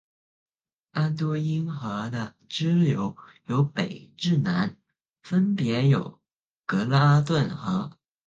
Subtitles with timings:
[0.93, 3.15] 安都因河的支流
[3.45, 4.75] 由北至南
[5.21, 6.19] 分别有
[6.65, 7.95] 格拉顿河。